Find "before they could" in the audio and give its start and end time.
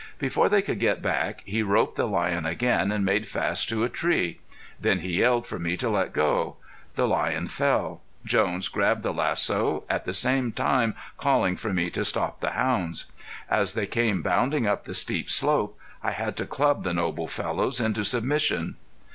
0.17-0.79